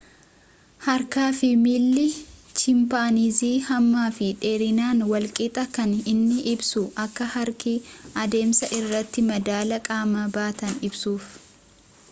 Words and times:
harka 0.85 1.23
fi 1.39 1.49
miilli 1.63 2.05
chimpanzii 2.61 3.57
hamma 3.67 4.05
fi 4.15 4.27
dheerinaan 4.45 4.99
wal 5.11 5.25
qixa 5.39 5.63
kan 5.75 5.91
inni 6.13 6.39
ibsuus 6.53 6.93
akka 7.05 7.25
harki 7.35 7.73
adeemsa 8.23 8.65
irratti 8.79 9.21
madaala 9.29 9.77
qaama 9.89 10.23
baatan 10.39 10.73
ibsuuf 10.89 11.23